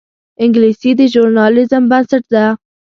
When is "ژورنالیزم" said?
1.13-1.83